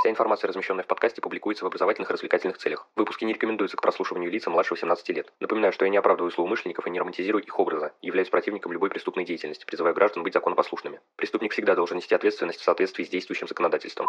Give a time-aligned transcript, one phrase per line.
[0.00, 2.88] Вся информация, размещенная в подкасте, публикуется в образовательных и развлекательных целях.
[2.96, 5.30] Выпуски не рекомендуются к прослушиванию лица младше 18 лет.
[5.40, 9.26] Напоминаю, что я не оправдываю злоумышленников и не романтизирую их образа, являюсь противником любой преступной
[9.26, 11.00] деятельности, призываю граждан быть законопослушными.
[11.16, 14.08] Преступник всегда должен нести ответственность в соответствии с действующим законодательством.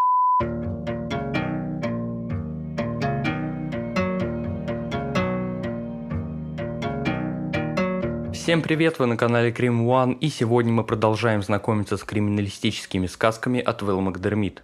[8.33, 13.59] Всем привет, вы на канале Крим One, и сегодня мы продолжаем знакомиться с криминалистическими сказками
[13.59, 14.63] от Вэл Макдермит.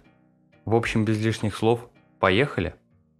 [0.68, 1.88] В общем, без лишних слов,
[2.20, 2.74] поехали!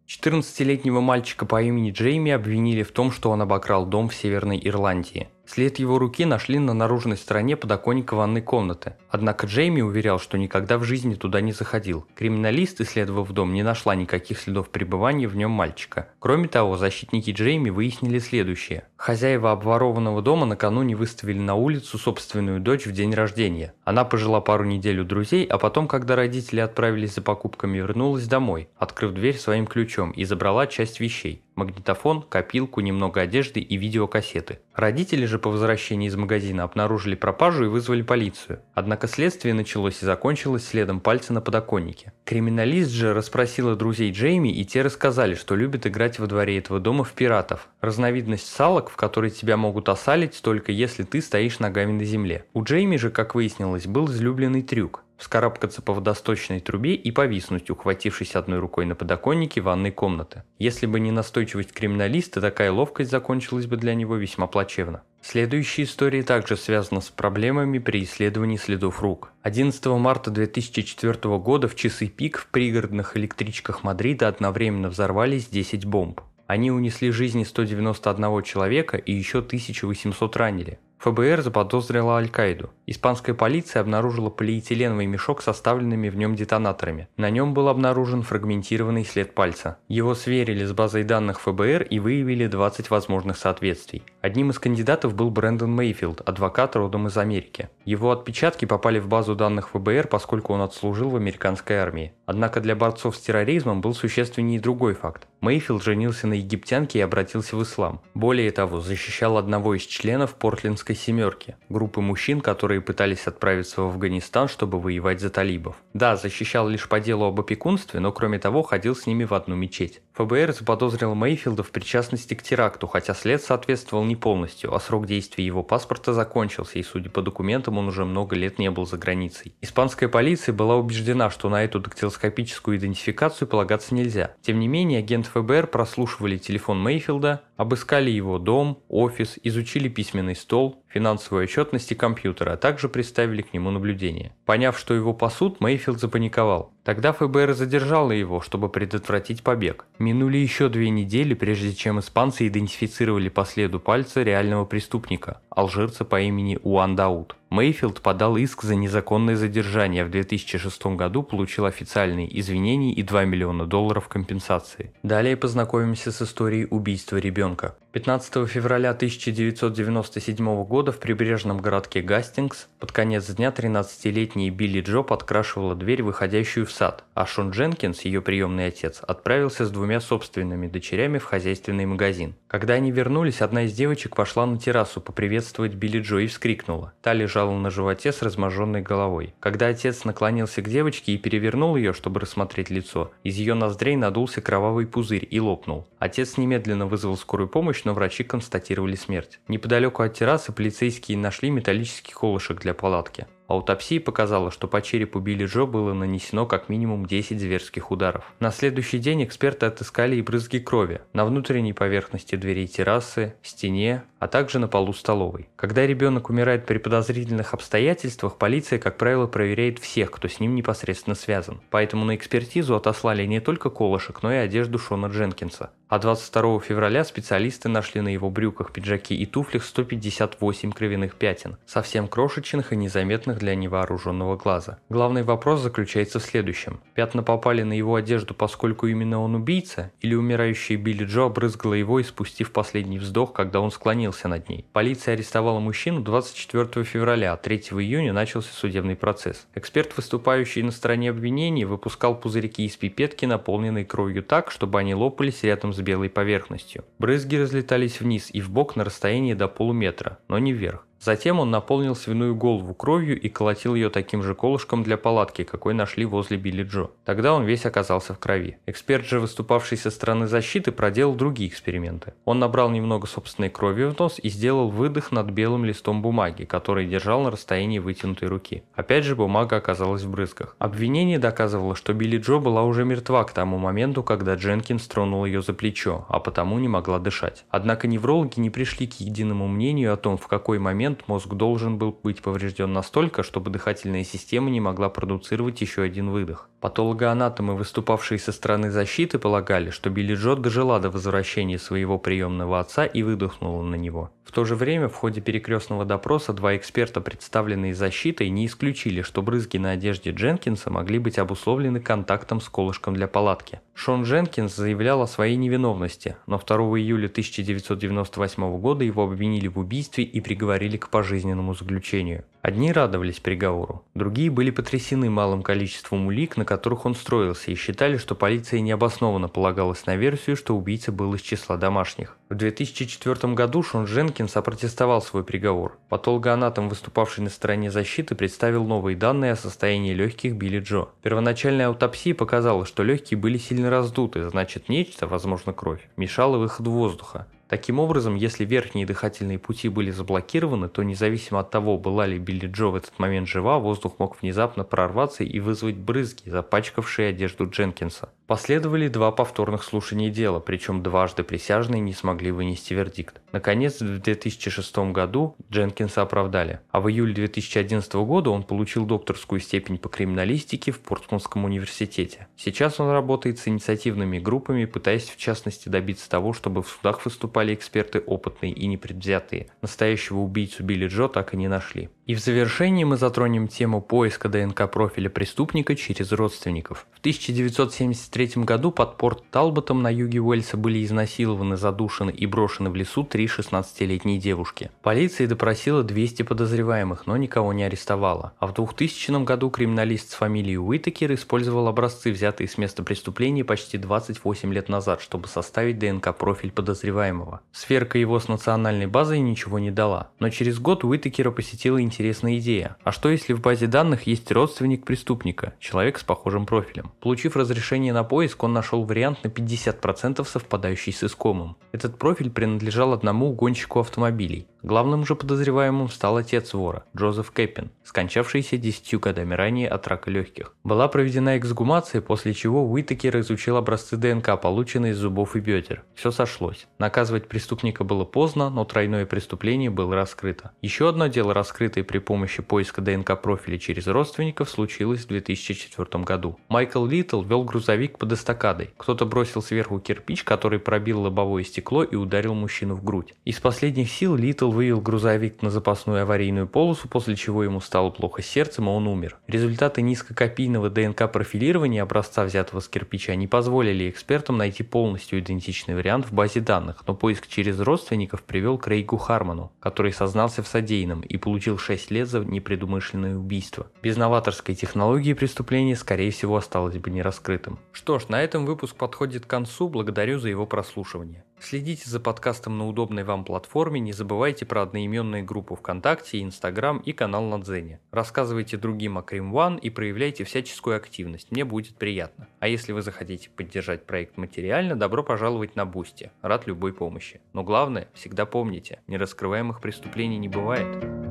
[0.07, 5.29] 14-летнего мальчика по имени Джейми обвинили в том, что он обокрал дом в Северной Ирландии–
[5.49, 8.97] След его руки нашли на наружной стороне подоконника ванной комнаты.
[9.09, 12.07] Однако Джейми уверял, что никогда в жизни туда не заходил.
[12.17, 16.11] Криминалист, исследовав дом, не нашла никаких следов пребывания в нем мальчика.
[16.19, 18.85] Кроме того, защитники Джейми выяснили следующее.
[18.99, 23.73] Хозяева обворованного дома накануне выставили на улицу собственную дочь в день рождения.
[23.85, 28.69] Она пожила пару недель у друзей, а потом, когда родители отправились за покупками, вернулась домой,
[28.77, 34.61] открыв дверь своим ключом и забрала часть вещей магнитофон, копилку, немного одежды и видеокассеты.
[34.75, 38.61] Родители же по возвращении из магазина обнаружили пропажу и вызвали полицию.
[38.75, 42.13] Однако следствие началось и закончилось следом пальца на подоконнике.
[42.25, 47.05] Криминалист же расспросила друзей Джейми, и те рассказали, что любят играть во дворе этого дома
[47.05, 47.69] в пиратов.
[47.81, 52.45] Разновидность салок, в которой тебя могут осалить только если ты стоишь ногами на земле.
[52.55, 58.37] У Джейми же, как выяснилось, был излюбленный трюк вскарабкаться по водосточной трубе и повиснуть, ухватившись
[58.37, 60.45] одной рукой на подоконнике ванной комнаты.
[60.59, 65.03] Если бы не настойчивость криминалиста, такая ловкость закончилась бы для него весьма плачевно.
[65.21, 69.33] Следующая история также связана с проблемами при исследовании следов рук.
[69.43, 76.21] 11 марта 2004 года в часы пик в пригородных электричках Мадрида одновременно взорвались 10 бомб.
[76.47, 80.79] Они унесли жизни 191 человека и еще 1800 ранили.
[80.99, 82.71] ФБР заподозрила Аль-Каиду.
[82.87, 87.09] Испанская полиция обнаружила полиэтиленовый мешок с оставленными в нем детонаторами.
[87.17, 89.79] На нем был обнаружен фрагментированный след пальца.
[89.87, 94.03] Его сверили с базой данных ФБР и выявили 20 возможных соответствий.
[94.23, 97.69] Одним из кандидатов был Брэндон Мейфилд, адвокат родом из Америки.
[97.85, 102.13] Его отпечатки попали в базу данных ФБР, поскольку он отслужил в американской армии.
[102.27, 105.29] Однако для борцов с терроризмом был существеннее другой факт.
[105.41, 108.01] Мейфилд женился на египтянке и обратился в ислам.
[108.15, 114.49] Более того, защищал одного из членов Портлендской семерки, группы мужчин, которые пытались отправиться в Афганистан,
[114.49, 115.77] чтобы воевать за талибов.
[115.95, 119.57] Да, защищал лишь по делу об опекунстве, но кроме того ходил с ними в одну
[119.57, 120.01] мечеть.
[120.19, 125.47] ФБР заподозрил Мейфилда в причастности к теракту, хотя след соответствовал не полностью, а срок действия
[125.47, 129.55] его паспорта закончился, и судя по документам, он уже много лет не был за границей.
[129.61, 134.33] Испанская полиция была убеждена, что на эту дактилоскопическую идентификацию полагаться нельзя.
[134.43, 140.83] Тем не менее, агент ФБР прослушивали телефон Мейфилда, обыскали его дом, офис, изучили письменный стол,
[140.89, 144.33] финансовую отчетность и компьютера, а также приставили к нему наблюдение.
[144.45, 146.73] Поняв, что его пасут, Мейфилд запаниковал.
[146.85, 149.85] Тогда ФБР задержало его, чтобы предотвратить побег.
[149.99, 156.21] Минули еще две недели, прежде чем испанцы идентифицировали по следу пальца реального преступника, алжирца по
[156.21, 157.37] имени Уан Дауд.
[157.51, 163.67] Мейфилд подал иск за незаконное задержание, в 2006 году получил официальные извинения и 2 миллиона
[163.67, 164.93] долларов компенсации.
[165.03, 167.75] Далее познакомимся с историей убийства ребенка.
[167.93, 175.75] 15 февраля 1997 года в прибрежном городке Гастингс под конец дня 13-летняя Билли Джо подкрашивала
[175.75, 181.17] дверь, выходящую в сад, а Шон Дженкинс, ее приемный отец, отправился с двумя собственными дочерями
[181.17, 182.35] в хозяйственный магазин.
[182.47, 186.93] Когда они вернулись, одна из девочек пошла на террасу поприветствовать Билли Джо и вскрикнула.
[187.01, 189.35] Та лежала на животе с разможенной головой.
[189.41, 194.41] Когда отец наклонился к девочке и перевернул ее, чтобы рассмотреть лицо, из ее ноздрей надулся
[194.41, 195.87] кровавый пузырь и лопнул.
[195.99, 199.41] Отец немедленно вызвал скорую помощь, но врачи констатировали смерть.
[199.49, 203.27] Неподалеку от террасы полицейские нашли металлический колышек для палатки.
[203.49, 208.31] Аутопсия показала, что по черепу Билли Джо было нанесено как минимум 10 зверских ударов.
[208.41, 214.29] На следующий день эксперты отыскали и брызги крови на внутренней поверхности дверей террасы, стене, а
[214.29, 215.49] также на полу столовой.
[215.57, 221.15] Когда ребенок умирает при подозрительных обстоятельствах, полиция, как правило, проверяет всех, кто с ним непосредственно
[221.15, 221.61] связан.
[221.71, 225.71] Поэтому на экспертизу отослали не только колышек, но и одежду Шона Дженкинса.
[225.89, 232.09] А 22 февраля специалисты нашли на его брюках, пиджаке и туфлях 158 кровяных пятен, совсем
[232.09, 234.79] крошечных и незаметных для невооруженного глаза.
[234.91, 236.81] Главный вопрос заключается в следующем.
[236.93, 242.03] Пятна попали на его одежду, поскольку именно он убийца, или умирающая Билли Джо обрызгала его,
[242.03, 243.71] испустив последний вздох, когда он
[244.13, 244.65] склонился над ней.
[244.73, 249.47] Полиция арестовала мужчину 24 февраля, а 3 июня начался судебный процесс.
[249.55, 255.43] Эксперт, выступающий на стороне обвинений, выпускал пузырьки из пипетки, наполненные кровью так, чтобы они лопались
[255.43, 256.85] рядом с белой поверхностью.
[256.99, 260.88] Брызги разлетались вниз и в бок на расстоянии до полуметра, но не вверх.
[261.01, 265.75] Затем он наполнил свиную голову кровью и колотил ее таким же колышком для палатки, какой
[265.75, 266.91] нашли возле Билли Джо.
[267.05, 268.59] Тогда он весь оказался в крови.
[268.67, 272.15] Эксперт же, выступавший со стороны защиты, проделал другие эксперименты.
[272.25, 276.87] Он набрал немного собственной крови в нос и сделал выдох над белым листом бумаги, который
[276.87, 278.65] держал на расстоянии вытянутой руки.
[278.75, 280.57] Опять же бумага оказалась в брызгах.
[280.59, 285.43] Обвинение доказывало, что Билли Джо была уже мертва к тому моменту, когда Дженкинс тронул ее
[285.43, 287.45] за плечо, а потому не могла дышать.
[287.51, 291.99] Однако неврологи не пришли к единому мнению о том, в какой момент мозг должен был
[292.03, 296.49] быть поврежден настолько, чтобы дыхательная система не могла продуцировать еще один выдох.
[296.61, 302.85] Патологоанатомы, выступавшие со стороны защиты, полагали, что Билли Джо дожила до возвращения своего приемного отца
[302.85, 304.11] и выдохнула на него.
[304.25, 309.23] В то же время в ходе перекрестного допроса два эксперта, представленные защитой, не исключили, что
[309.23, 313.61] брызги на одежде Дженкинса могли быть обусловлены контактом с колышком для палатки.
[313.73, 320.05] Шон Дженкинс заявлял о своей невиновности, но 2 июля 1998 года его обвинили в убийстве
[320.05, 322.25] и приговорили к пожизненному заключению.
[322.41, 327.97] Одни радовались приговору, другие были потрясены малым количеством улик, на которых он строился, и считали,
[327.97, 332.17] что полиция необоснованно полагалась на версию, что убийца был из числа домашних.
[332.31, 335.77] В 2004 году Шон Дженкинс опротестовал свой приговор.
[335.89, 340.89] Патологоанатом, выступавший на стороне защиты, представил новые данные о состоянии легких Билли Джо.
[341.03, 347.27] Первоначальная аутопсия показала, что легкие были сильно раздуты, значит нечто, возможно кровь, мешало выходу воздуха.
[347.49, 352.47] Таким образом, если верхние дыхательные пути были заблокированы, то независимо от того, была ли Билли
[352.47, 358.11] Джо в этот момент жива, воздух мог внезапно прорваться и вызвать брызги, запачкавшие одежду Дженкинса.
[358.27, 363.23] Последовали два повторных слушания дела, причем дважды присяжные не смогли вынести вердикт.
[363.33, 369.79] Наконец, в 2006 году Дженкинса оправдали, а в июле 2011 года он получил докторскую степень
[369.79, 372.29] по криминалистике в Портсмутском университете.
[372.37, 377.38] Сейчас он работает с инициативными группами, пытаясь в частности добиться того, чтобы в судах выступали
[377.55, 379.49] эксперты опытные и непредвзятые.
[379.63, 381.89] Настоящего убийцу Билли Джо так и не нашли.
[382.09, 386.87] И в завершении мы затронем тему поиска ДНК профиля преступника через родственников.
[386.93, 392.77] В 1973 году под порт Талботом на юге Уэльса были изнасилованы, задушены и брошены в
[392.77, 394.71] лесу три 16-летние девушки.
[394.81, 398.33] Полиция допросила 200 подозреваемых, но никого не арестовала.
[398.39, 403.77] А в 2000 году криминалист с фамилией Уитакер использовал образцы, взятые с места преступления почти
[403.77, 407.28] 28 лет назад, чтобы составить ДНК-профиль подозреваемого.
[407.53, 410.11] Сверка его с национальной базой ничего не дала.
[410.19, 412.77] Но через год Уитакера посетила интересная идея.
[412.85, 416.93] А что если в базе данных есть родственник преступника, человек с похожим профилем?
[417.01, 421.57] Получив разрешение на поиск, он нашел вариант на 50% совпадающий с искомым.
[421.73, 424.47] Этот профиль принадлежал одному гонщику автомобилей.
[424.63, 430.55] Главным же подозреваемым стал отец вора, Джозеф Кэппин, скончавшийся 10 годами ранее от рака легких.
[430.65, 435.85] Была проведена эксгумация, после чего Уитакер изучил образцы ДНК, полученные из зубов и бедер.
[435.95, 436.67] Все сошлось.
[436.79, 440.53] Наказывать преступника было поздно, но тройное преступление было раскрыто.
[440.63, 446.39] Еще одно дело, раскрытое при помощи поиска ДНК профиля через родственников, случилось в 2004 году.
[446.49, 448.71] Майкл Литл вел грузовик под эстакадой.
[448.77, 453.15] Кто-то бросил сверху кирпич, который пробил лобовое стекло и ударил мужчину в грудь.
[453.25, 458.23] Из последних сил Литл вывел грузовик на запасную аварийную полосу, после чего ему стало плохо
[458.23, 459.17] с сердцем, и он умер.
[459.27, 466.13] Результаты низкокопийного ДНК-профилирования образца, взятого с кирпича, не позволили экспертам найти полностью идентичный вариант в
[466.13, 471.17] базе данных, но поиск через родственников привел к Рейгу Харману, который сознался в содеянном и
[471.17, 473.69] получил 6 лет за непредумышленное убийство.
[473.83, 477.61] Без новаторской технологии преступление, скорее всего, осталось бы нераскрытым.
[477.73, 481.25] Что ж, на этом выпуск подходит к концу, благодарю за его прослушивание.
[481.41, 486.93] Следите за подкастом на удобной вам платформе, не забывайте про одноименные группы ВКонтакте, Инстаграм и
[486.93, 487.81] канал на Дзене.
[487.93, 492.29] Рассказывайте другим о Crime One и проявляйте всяческую активность, мне будет приятно.
[492.41, 497.21] А если вы захотите поддержать проект материально, добро пожаловать на Boosty, рад любой помощи.
[497.33, 501.08] Но главное, всегда помните, нераскрываемых преступлений не бывает.